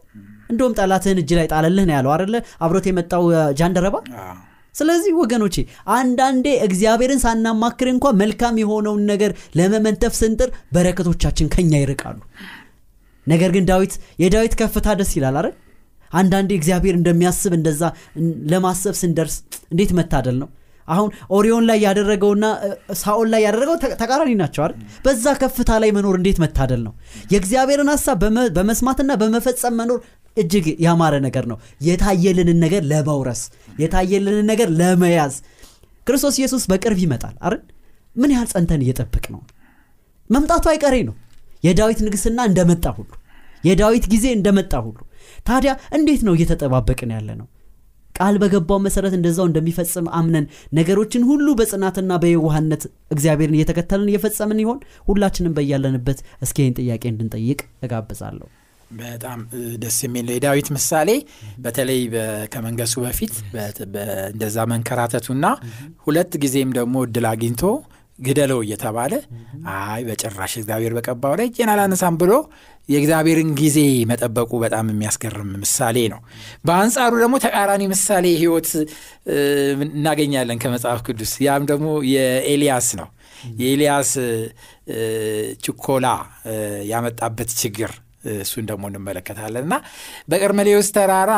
[0.50, 3.24] እንደውም ጠላትህን እጅ ላይ ጣለልህ ነው ያለው አደለ አብሮት የመጣው
[3.58, 3.96] ጃንደረባ
[4.76, 5.56] ስለዚህ ወገኖቼ
[5.96, 12.18] አንዳንዴ እግዚአብሔርን ሳናማክር እንኳ መልካም የሆነውን ነገር ለመመንተፍ ስንጥር በረከቶቻችን ከኛ ይርቃሉ።
[13.26, 15.54] ነገር ግን ዳዊት የዳዊት ከፍታ ደስ ይላል አይደል?
[16.10, 17.82] አንዳንዴ እግዚአብሔር እንደሚያስብ እንደዛ
[18.52, 19.34] ለማሰብ ስንደርስ
[19.72, 20.48] እንዴት መታደል ነው?
[20.88, 22.44] አሁን ኦሪዮን ላይ ያደረገውና
[23.00, 24.62] ሳኦል ላይ ያደረገው ተቃራኒ ናቸው
[25.04, 26.92] በዛ ከፍታ ላይ መኖር እንዴት መታደል ነው?
[27.32, 28.22] የእግዚአብሔርን ሀሳብ
[28.56, 29.98] በመስማትና በመፈጸም መኖር
[30.36, 33.42] እጅግ ያማረ ነገር ነው። የታየልንን ነገር ለመውረስ
[33.82, 35.34] የታየልንን ነገር ለመያዝ
[36.06, 37.62] ክርስቶስ ኢየሱስ በቅርብ ይመጣል አይደል?
[38.16, 39.40] ምን ያህል ጸንተን እየጠብቅ ነው?
[40.30, 41.14] መምጣቱ አይቀሬ ነው።
[41.64, 43.10] የዳዊት ንግስና እንደመጣ ሁሉ
[43.64, 44.98] የዳዊት ጊዜ እንደመጣ ሁሉ
[45.46, 47.46] ታዲያ እንዴት ነው እየተጠባበቅን ያለ ነው?
[48.14, 52.82] ቃል በገባው መሰረት እንደዛው እንደሚፈጽም አምነን ነገሮችን ሁሉ በጽናትና በየዋህነት
[53.14, 54.78] እግዚአብሔርን እየተከተልን እየፈጸምን ይሆን?
[55.08, 58.48] ሁላችንም በያለንበት እስኪ ጥያቄ እንድንጠይቅ እጋብዛለሁ
[58.94, 59.40] በጣም
[59.82, 61.10] ደስ የሚል የዳዊት ምሳሌ።
[61.58, 62.00] በተለይ
[62.52, 63.34] ከመንገሱ በፊት
[64.28, 65.46] እንደዛ መንከራተቱና
[66.06, 67.62] ሁለት ጊዜም ደግሞ እድል አግኝቶ
[68.18, 69.14] ግደለው እየተባለ
[69.72, 72.32] አይ በጭራሽ እግዚአብሔር በቀባው ላይ እጄን አላነሳም ብሎ
[72.88, 73.78] የእግዚአብሔርን ጊዜ
[74.10, 76.20] መጠበቁ በጣም የሚያስገርም ምሳሌ ነው
[76.66, 78.70] በአንጻሩ ደግሞ ተቃራኒ ምሳሌ ህይወት
[79.88, 83.08] እናገኛለን ከመጽሐፍ ቅዱስ ያም ደግሞ የኤልያስ ነው
[83.60, 84.12] የኤልያስ
[85.64, 86.06] ችኮላ
[86.90, 87.92] ያመጣበት ችግር
[88.38, 89.76] እሱን ደግሞ እንመለከታለን። እና
[90.28, 91.32] በቀርሜሌዎስ ተራራ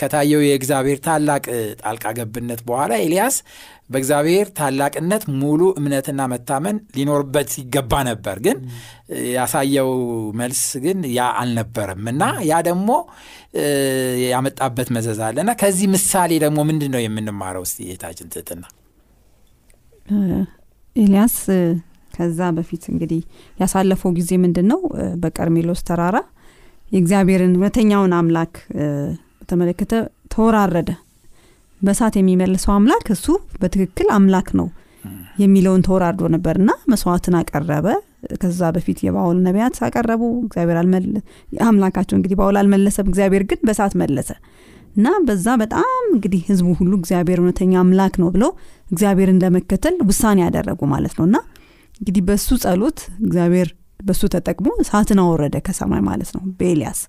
[0.00, 1.44] ከታየው የእግዚአብሔር ታላቅ
[1.82, 3.36] ጣልቃ ገብነት በኋላ ኤልያስ
[3.90, 8.56] በእግዚአብሔር ታላቅነት ሙሉ እምነትና መታመን ሊኖርበት ይገባ ነበር። ግን
[9.34, 9.90] ያሳየው
[10.40, 12.88] መልስ ግን ያ አልነበረም። እና ያ ደግሞ
[14.26, 17.64] ያመጣበት መዘዝ አለ። እና ከዚህ ምሳሌ ደግሞ ምንድን ነው የምንማረው?
[17.66, 18.64] ስ የታችን ትትና
[20.96, 21.38] ኤልያስ
[22.16, 23.20] ከዛ በፊት እንግዲህ
[23.58, 24.80] ያሳለፈው ጊዜ ምንድን ነው
[25.22, 26.16] በቀርሜሎስ ተራራ
[26.86, 28.52] የእግዚአብሔርን እውነተኛውን አምላክ
[29.40, 29.92] በተመለከተ
[30.34, 30.90] ተወራረደ።
[31.80, 33.26] በሳት የሚመልሰው አምላክ እሱ
[33.60, 34.68] በትክክል አምላክ ነው
[35.38, 37.86] የሚለውን ተወራርዶ ነበርና መስዋዕትን አቀረበ።
[38.40, 40.78] ከዛ በፊት የባውል ነቢያት አቀረቡ። እግዚአብሔር
[41.66, 44.30] አምላካቸው እንግዲህ ባውል አልመለሰም እግዚአብሔር ግን በሳት መለሰ።
[44.96, 48.50] እና በዛ በጣም እንግዲህ ህዝቡ ሁሉ እግዚአብሔር እውነተኛ አምላክ ነው ብለው
[48.86, 51.36] እግዚአብሔርን ለመከተል ውሳኔ ያደረጉ ማለት ነው። እና
[52.00, 53.68] እንግዲህ በሱ ጸሎት እግዚአብሔር
[54.00, 57.00] በሱ ተጠቅሞ እሳትን አወረደ ከሰማይ ማለት ነው በኤልያስ።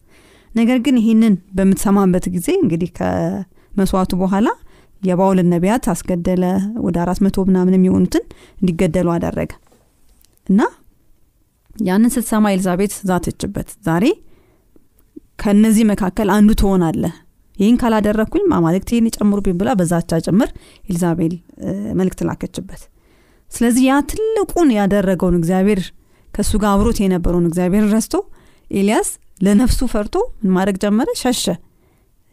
[0.51, 4.47] ነገር ግን ይህንን በምትሰማበት ጊዜ እንግዲህ ከመስዋዕቱ በኋላ
[5.01, 6.43] የባውልን ነቢያት አስገደለ
[6.85, 8.23] ወደ አራት መቶ ምናምን የሚሆኑትን
[8.57, 9.51] እንዲገደሉ አደረገ።
[10.47, 10.61] እና
[11.81, 14.05] ያንን ስትሰማ ኤልዛቤት ዛተችበት። ዛሬ
[15.41, 17.15] ከእነዚህ መካከል አንዱ ትሆናለህ።
[17.55, 20.49] ይህን ካላደረግኩኝ አማልክት ይህን ይጨምሩብኝ ብላ በዛቻ ጭምር
[20.89, 21.35] ኤልዛቤል
[21.99, 22.81] መልእክት ላከችበት
[23.51, 25.81] ስለዚህ ያ ትልቁን ያደረገውን እግዚአብሔር
[26.29, 28.15] ከእሱ ጋር አብሮት የነበረውን እግዚአብሔር ረስቶ
[28.71, 29.09] ኤልያስ
[29.45, 31.09] ለነፍሱ ፈርቶ ምን ማድረግ ጀመረ?
[31.21, 31.45] ሸሸ።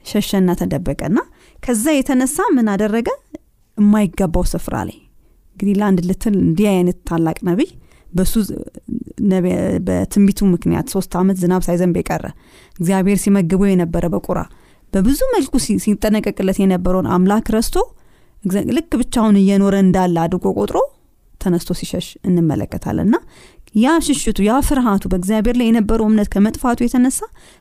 [0.05, 1.19] ሸሸና ተደበቀና
[1.59, 3.09] ከዛ የተነሳ ምን አደረገ?
[3.79, 4.99] የማይገባው ስፍራ ላይ
[5.57, 7.71] እንግዲህ ለአንድ ልትል እንዲህ አይነት ታላቅ ነቢይ
[8.09, 8.33] በሱ
[9.87, 12.25] በትንቢቱ ምክንያት ሶስት ዓመት ዝናብ ሳይዘንብ የቀረ
[12.77, 14.41] እግዚአብሔር ሲመግበው የነበረ በቁራ
[14.93, 15.53] በብዙ መልኩ
[15.85, 17.77] ሲጠነቀቅለት የነበረውን አምላክ ረስቶ
[18.77, 20.79] ልክ ብቻውን እየኖረ እንዳለ አድርጎ ቆጥሮ
[21.45, 23.17] ተነስቶ ሲሸሽ እንመለከታለን። እና
[23.77, 27.19] ያ ሽሽቱ ያ ፍርሃቱ በእግዚአብሔር ላይ የነበረው እምነት ከመጥፋቱ የተነሳ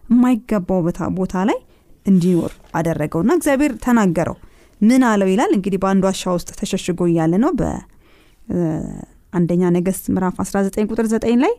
[0.09, 0.81] የማይገባው
[1.19, 1.57] ቦታ ላይ
[2.05, 4.35] እንዲኖር አደረገውና እግዚአብሔር ተናገረው።
[4.81, 5.51] ምን አለው ይላል?
[5.57, 11.53] እንግዲህ በአንዱ ዋሻ ውስጥ ተሸሽጎ እያለ ነው። በአንደኛ ነገስት ምዕራፍ 19 ቁጥር 9 ላይ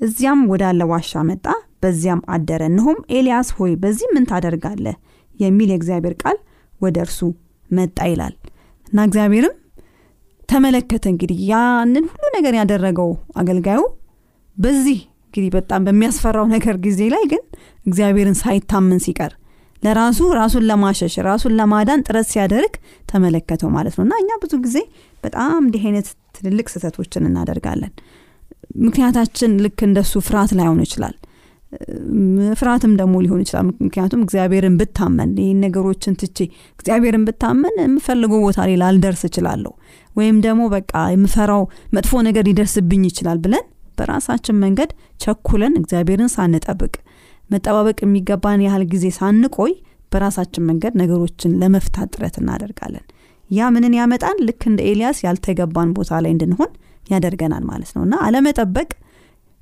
[0.00, 1.46] እዚያም ወዳለ ዋሻ መጣ
[1.82, 4.96] በዚያም አደረ። እነሆም ኤልያስ ሆይ በዚህ ምን ታደርጋለህ?
[5.34, 6.36] የሚል የእግዚአብሔር ቃል
[6.80, 7.18] ወደ እርሱ
[7.70, 8.34] መጣ ይላል።
[8.86, 9.54] እና እግዚአብሔርም
[10.48, 13.80] ተመለከተ እንግዲህ ያንን ሁሉ ነገር ያደረገው አገልጋዩ።
[14.56, 17.42] በዚህ እንግዲህ በጣም በሚያስፈራው ነገር ጊዜ ላይ ግን
[17.86, 19.32] እግዚአብሔርን ሳይታመን ሲቀር
[19.82, 22.72] ለራሱ ራሱን ለማሸሽ ራሱን ለማዳን ጥረት ሲያደርግ
[23.06, 24.78] ተመለከተው ማለት ነው። እና እኛ ብዙ ጊዜ
[25.24, 27.92] በጣም እንዲህ አይነት ትልልቅ ስህተቶችን እናደርጋለን።
[28.86, 31.14] ምክንያታችን ልክ እንደሱ ፍርሃት ላይሆን ይችላል
[32.58, 36.38] ፍርሃትም ደግሞ ሊሆን ይችላል። ምክንያቱም እግዚአብሔርን ብታመን ይህን ነገሮችን ትቼ
[36.78, 39.72] እግዚአብሔርን ብታመን የምፈልገው ቦታ ላይ ላልደርስ እችላለሁ።
[40.16, 41.62] ወይም ደግሞ በቃ የምፈራው
[41.96, 43.66] መጥፎ ነገር ሊደርስብኝ ይችላል ብለን
[43.98, 46.94] በራሳችን መንገድ ቸኩለን እግዚአብሔርን ሳንጠብቅ
[47.50, 49.72] መጠባበቅ የሚገባን ያህል ጊዜ ሳንቆይ
[50.12, 53.04] በራሳችን መንገድ ነገሮችን ለመፍታት ጥረት እናደርጋለን።
[53.50, 56.70] ያ ምንን ያመጣን ልክ እንደ ኤልያስ ያልተገባን ቦታ ላይ እንድንሆን
[57.06, 58.88] ያደርገናል ማለት ነው። እና አለመጠበቅ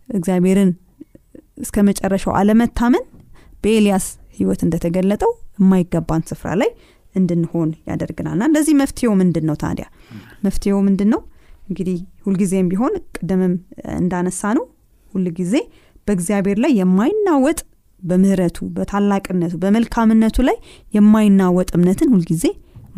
[0.09, 0.71] እግዚአብሔርን
[1.57, 3.05] እስከ መጨረሻው አለመታመን
[3.62, 4.07] በኤልያስ
[4.38, 6.71] ህይወት እንደተገለጠው የማይገባን ስፍራ ላይ
[7.14, 9.87] እንድንሆን ያደርግናልና ለዚህ መፍትሄው ምንድን ነው ታዲያ?
[10.45, 11.21] መፍትሄው ምንድን ነው
[11.69, 13.55] እንግዲህ ሁልጊዜም ቢሆን ቅድምም
[13.97, 14.64] እንዳነሳ ነው
[15.14, 15.55] ሁልጊዜ
[16.09, 17.59] በእግዚአብሔር ላይ የማይናወጥ
[18.03, 20.57] በምህረቱ በታላቅነቱ በመልካምነቱ ላይ
[20.97, 22.45] የማይናወጥ እምነትን ሁልጊዜ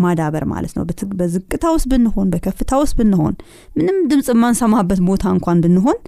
[0.03, 0.83] ማዳበር ማለት ነው።
[1.21, 3.35] በዝቅታ ውስጥ ብንሆን በከፍታ ውስጥ ብንሆን
[3.77, 5.99] ምንም ድምፅ የማንሰማበት ቦታ እንኳን ብንሆን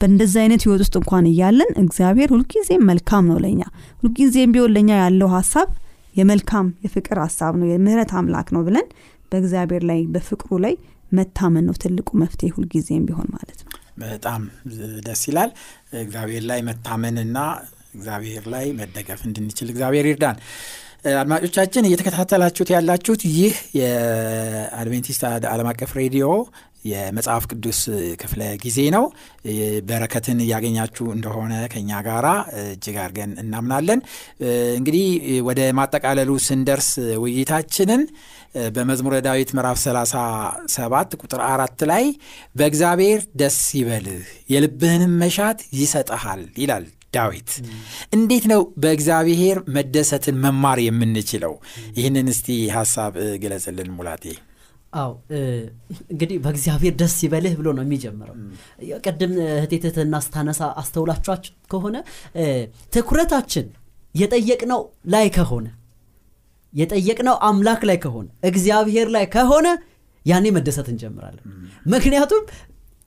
[0.00, 3.60] በእንደዚህ አይነት ህይወት ውስጥ እንኳን እያለን እግዚአብሔር ሁልጊዜም መልካም ነው ለኛ።
[4.02, 5.68] ሁልጊዜም ቢሆን ለኛ ያለው ሀሳብ
[6.16, 8.86] የመልካም የፍቅር ሀሳብ ነው የምህረት አምላክ ነው ብለን
[9.32, 10.74] በእግዚአብሔር ላይ በፍቅሩ ላይ
[11.12, 14.42] መታመን ነው ትልቁ መፍትሄ ሁልጊዜም ቢሆን ማለት ነው። በጣም
[15.06, 15.50] ደስ ይላል።
[16.00, 17.36] እግዚአብሔር ላይ መታመንና
[17.94, 20.38] እግዚአብሔር ላይ መደገፍ እንድንችል እግዚአብሔር ይርዳን
[21.14, 26.26] አድማጮቻችን እየተከታተላችሁት ያላችሁት ይህ የአድቬንቲስት ዓለም አቀፍ ሬዲዮ
[26.84, 27.78] የመጽሐፍ ቅዱስ
[28.20, 29.04] ክፍለ ጊዜ ነው።
[29.88, 32.26] በረከትን እያገኛችሁ እንደሆነ ከኛ ጋራ
[32.62, 34.00] እጅግ አድርገን እናምናለን።
[34.78, 35.06] እንግዲህ
[35.48, 36.90] ወደ ማጠቃለሉ ስንደርስ
[37.22, 38.02] ውይይታችንን
[38.76, 42.04] በመዝሙረ ዳዊት ምዕራፍ 37 ቁጥር አራት ላይ
[42.56, 44.22] በእግዚአብሔር ደስ ይበልህ
[44.54, 46.86] የልብህንም መሻት ይሰጠሃል ይላል
[47.16, 47.50] ዳዊት።
[48.16, 51.54] እንዴት ነው በእግዚአብሔር መደሰትን መማር የምንችለው?
[51.98, 54.24] ይህንን እስቲ ሀሳብ ግለጽልን ሙላቴ።
[54.96, 55.10] አው
[56.10, 58.36] እንግዲህ በእግዚአብሔር ደስ ይበልህ ብሎ ነው የሚጀምረው።
[59.06, 61.96] ቅድም እህቴትትና ስታነሳ አስተውላችኋችሁ ከሆነ
[62.94, 63.66] ትኩረታችን
[64.14, 64.80] የጠየቅነው
[65.14, 65.66] ላይ ከሆነ
[66.72, 69.66] የጠየቅነው አምላክ ላይ ከሆነ እግዚአብሔር ላይ ከሆነ
[70.26, 71.44] ያኔ መደሰት እንጀምራለን።
[71.86, 72.42] ምክንያቱም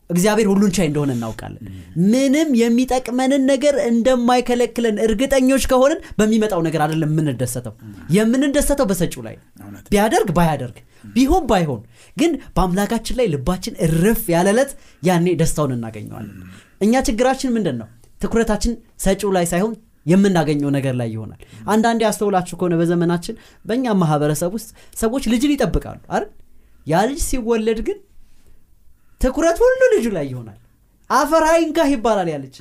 [0.09, 1.63] እግዚአብሔር ሁሉን ቻይ እንደሆነ እናውቃለን።
[2.11, 7.73] ምንም የሚጠቅመንን ነገር እንደማይከለክለን እርግጠኞች ከሆንን በሚመጣው ነገር አይደለም የምንደሰተው።
[8.15, 9.35] የምንደሰተው በሰጪው ላይ
[9.91, 10.77] ቢያደርግ ባያደርግ
[11.13, 11.81] ቢሆን ባይሆን።
[12.17, 14.71] ግን በአምላካችን ላይ ልባችን እርፍ ያለለት
[15.03, 16.35] ያኔ ደስታውን እናገኘዋለን።
[16.81, 17.87] እኛ ችግራችን ምንድን ነው
[18.21, 19.73] ትኩረታችን ሰጪው ላይ ሳይሆን
[20.05, 26.29] የምናገኘው ነገር ላይ ይሆናል። አንዳንዴ አስተውላችሁ ከሆነ በዘመናችን በእኛ ማህበረሰብ ውስጥ ሰዎች ልጅን ይጠብቃሉ አይደል?
[26.87, 27.97] ያ ልጅ ሲወለድ ግን
[29.21, 30.59] ትኩረት ሁሉ ልጁ ላይ ይሆናል።
[31.09, 32.55] አፈር አይንካህ ይባላል ያለች።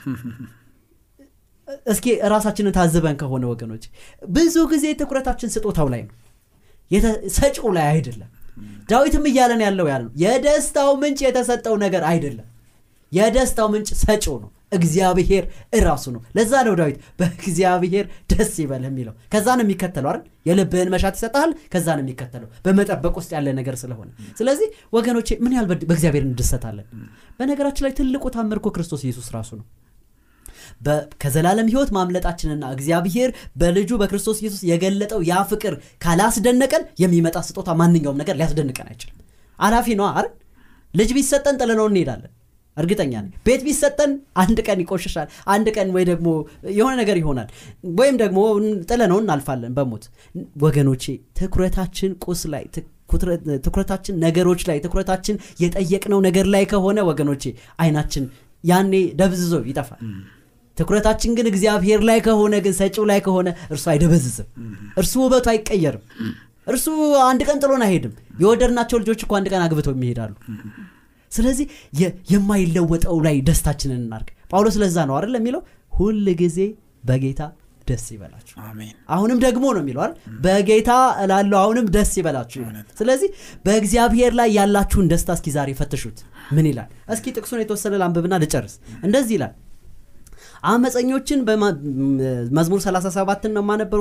[1.87, 3.85] እስኪ ራሳችንን ታዝበን ከሆነ ወገኖች
[4.33, 6.15] ብዙ ጊዜ ትኩረታችን ስጦታው ላይ ነው።
[7.37, 8.31] ሰጪው ላይ አይደለም።
[8.91, 12.47] ዳዊትም እያለን ያለው ያለ የደስታው ምንጭ የተሰጠው ነገር አይደለም።
[13.13, 19.47] የደስታው ምንጭ ሰጪው ነው እግዚአብሔር እራሱ ነው። ለዛ ነው ዳዊት በእግዚአብሔር ደስ ይበልህ የሚለው። ከዛ
[19.59, 20.23] ነው የሚከተለው አይደል?
[20.49, 25.67] የልብህን መሻት ይሰጣል ከዛ ነው የሚከተለው። በመጠበቅ ውስጥ ያለ ነገር ስለሆነ። ስለዚህ ወገኖቼ ምን ያህል
[25.83, 26.87] በእግዚአብሔር እንደሰታለን?
[27.39, 29.67] በነገራችን ላይ ትልቁ ታምር ክርስቶስ ኢየሱስ ራሱ ነው።
[31.23, 38.37] ከዘላለም ህይወት ማምለጣችንና እግዚአብሔር በልጁ በክርስቶስ ኢየሱስ የገለጠው ያ ፍቅር ካላስደነቀን የሚመጣ ስጦታ ማንኛውም ነገር
[38.41, 39.17] ሊያስደንቀን አይችልም።
[39.59, 40.29] አላፊ ነው አይደል?
[40.95, 42.33] ልጅ ቢሰጠን ጥለነው እንሄዳለን
[42.79, 44.11] እርግጠኛ ነኝ። ቤት ቢሰጠን
[44.43, 46.29] አንድ ቀን ይቆሽሻል አንድ ቀን ወይ ደግሞ
[46.73, 47.49] የሆነ ነገር ይሆናል።
[47.99, 48.39] ወይም ደግሞ
[48.91, 50.05] ጥለነው እናልፋለን በሞት።
[50.63, 51.05] ወገኖቼ
[51.39, 52.65] ትኩረታችን ቁስ ላይ
[53.65, 57.45] ትኩረታችን ነገሮች ላይ ትኩረታችን የጠየቅነው ነገር ላይ ከሆነ ወገኖቼ
[57.83, 58.25] አይናችን
[58.65, 60.01] ያኔ ደብዝዞ ይጠፋል።
[60.77, 64.49] ትኩረታችን ግን እግዚአብሔር ላይ ከሆነ ግን ሰጪው ላይ ከሆነ እርሱ አይደበዝዝም።
[65.01, 66.05] እርሱ ውበቱ አይቀየርም።
[66.67, 66.87] እርሱ
[67.27, 68.13] አንድ ቀን ጥሎን አይሄድም።
[68.43, 70.33] የወደድናቸው ልጆች እኮ አንድ ቀን አግብተው የሚሄዳሉ
[71.33, 71.67] ስለዚህ
[72.33, 75.63] የማይለወጠው ላይ ደስታችንን እናርግ ጳውሎስ ለዛ ነው አይደል የሚለው?
[75.93, 76.59] ሁል ጊዜ
[77.05, 77.41] በጌታ
[77.89, 78.55] ደስ ይበላችሁ።
[79.15, 80.15] አሁንም ደግሞ ነው የሚለው አይደል?
[80.45, 80.91] በጌታ
[81.23, 82.61] እላለሁ አሁንም ደስ ይበላችሁ
[82.99, 83.31] ስለዚህ
[83.67, 86.19] በእግዚአብሔር ላይ ያላችሁን ደስታ እስኪ ዛሬ ፈትሹት።
[86.57, 86.89] ምን ይላል?
[87.15, 89.55] እስኪ ጥቅሱን የተወሰነ ላንብብና ልጨርስ። እንደዚህ ይላል።
[90.65, 91.41] አመፀኞችን
[92.59, 94.01] መዝሙር 37 ነው የማነበሩ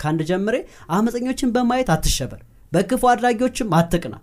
[0.00, 0.56] ከአንድ ጀምሬ።
[0.92, 2.40] አመፀኞችን በማየት አትሸበር
[2.72, 4.14] በክፉ አድራጊዎችም አትቅና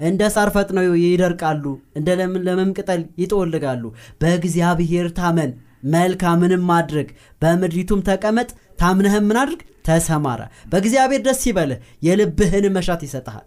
[0.00, 1.64] እንደ ሳር ፈጥነው ይደርቃሉ
[1.98, 3.84] እንደ ለምለም ቅጠል ይጠወልጋሉ
[4.20, 5.52] በእግዚአብሔር ታመን
[5.92, 7.08] መልካምንም ማድረግ
[7.42, 9.60] በምድሪቱም ተቀመጥ ታምነህም ምን አድርግ?
[9.88, 10.40] ተሰማራ።
[10.72, 13.46] በእግዚአብሔር ደስ ይበልህ የልብህን መሻት ይሰጠሃል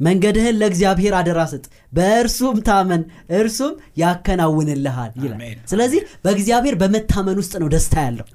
[0.00, 5.40] መንገድህን ለእግዚአብሔር አደራ ስጥ። በእርሱም ታመን እርሱም ያከናውንልሃል ይላል።
[5.70, 8.26] ስለዚህ በእግዚአብሔር በመታመን ውስጥ ነው ደስታ ያለው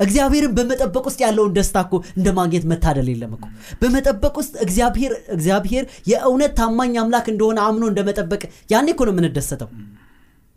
[0.00, 3.44] እግዚአብሔርን በመጠበቅ ውስጥ ያለውን ደስታ እኮ እንደ ማግኘት መታደል የለም እኮ።
[3.80, 9.70] በመጠበቅ ውስጥ እግዚአብሔር እግዚአብሔር የእውነት ታማኝ አምላክ እንደሆነ አምኖ እንደመጠበቅ ያኔ እኮ ነው የምንደሰተው።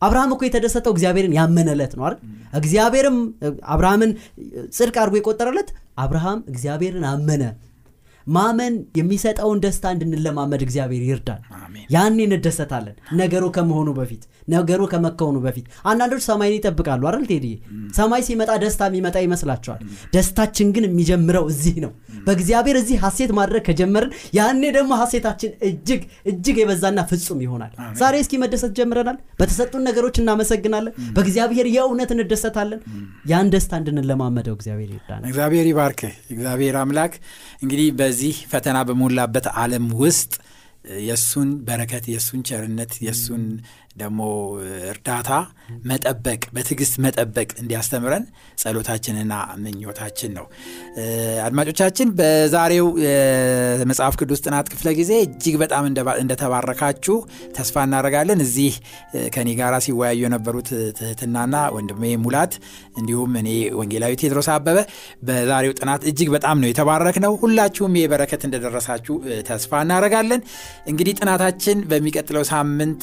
[0.02, 2.20] አብርሃም እኮ የተደሰተው እግዚአብሔርን ያመነለት ነው አይደል?
[2.60, 3.18] እግዚአብሔርም
[3.74, 4.12] አብርሃምን
[4.76, 7.44] ጽድቅ አድርጎ የቆጠረለት አብርሃም እግዚአብሔርን አመነ
[8.28, 11.42] ማመን የሚሰጠውን ደስታ እንድንለማመድ እግዚአብሔር ይርዳል
[11.90, 17.46] ያኔ እንደሰታለን። ነገሩ ከመሆኑ በፊት ነገሩ ከመከሆኑ በፊት። አንዳንዶች ሰማይን ይጠብቃሉ አይደል ቴዲ?
[17.98, 19.82] ሰማይ ሲመጣ ደስታ የሚመጣ ይመስላቸዋል
[20.16, 21.92] ደስታችን ግን የሚጀምረው እዚህ ነው።
[22.26, 28.34] በእግዚአብሔር እዚህ ሀሴት ማድረግ ከጀመርን ያኔ ደግሞ ሀሴታችን እጅግ እጅግ የበዛና ፍጹም ይሆናል። ዛሬ እስኪ
[28.44, 32.82] መደሰት ጀምረናል። በተሰጡን ነገሮች እናመሰግናለን። በእግዚአብሔር የእውነት እንደሰታለን።
[33.32, 37.14] ያን ደስታ እንድንለማመደው እግዚአብሔር ይርዳል እግዚአብሔር ይባርክ እግዚአብሔር አምላክ
[37.64, 40.32] እንግዲህ በዚህ ፈተና በሞላበት ዓለም ውስጥ
[41.06, 43.44] የእሱን በረከት የእሱን ቸርነት የእሱን
[43.96, 44.20] ደግሞ
[44.90, 45.30] እርዳታ
[45.90, 48.24] መጠበቅ በትዕግስት መጠበቅ እንዲያስተምረን
[48.62, 50.46] ጸሎታችንና ምኞታችን ነው።
[51.46, 55.84] አድማጮቻችን በዛሬው የመጽሐፍ ቅዱስ ጥናት ክፍለ ጊዜ እጅግ በጣም
[56.22, 57.16] እንደተባረካችሁ
[57.58, 58.74] ተስፋ እናደረጋለን እዚህ
[59.36, 62.54] ከኔ ጋር ሲወያዩ የነበሩት ትህትናና ወንድሜ ሙላት
[63.00, 63.50] እንዲሁም እኔ
[63.80, 64.78] ወንጌላዊ ቴድሮስ አበበ
[65.28, 69.16] በዛሬው ጥናት እጅግ በጣም ነው የተባረክ ነው ሁላችሁም ይህ በረከት እንደደረሳችሁ
[69.50, 70.42] ተስፋ እናደረጋለን
[70.92, 73.02] እንግዲህ ጥናታችን በሚቀጥለው ሳምንት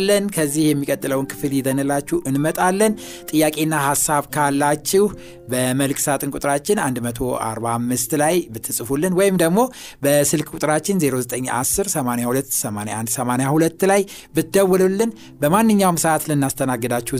[0.00, 2.92] እንቀጥላለን ከዚህ የሚቀጥለውን ክፍል ይዘንላችሁ እንመጣለን።
[3.30, 5.04] ጥያቄና ሀሳብ ካላችሁ
[5.50, 9.58] በመልክ ሳጥን ቁጥራችን 145 ላይ ብትጽፉልን ወይም ደግሞ
[10.04, 14.00] በስልክ ቁጥራችን 0910828182 ላይ
[14.36, 15.10] ብትደውሉልን
[15.42, 17.14] በማንኛውም ሰዓት ልናስተናግዳችሁ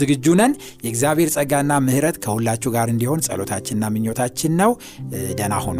[0.00, 0.52] ዝግጁ ነን።
[0.84, 4.70] የእግዚአብሔር ጸጋና ምህረት ከሁላችሁ ጋር እንዲሆን ጸሎታችንና ምኞታችን ነው።
[5.40, 5.78] ደና ሆኑ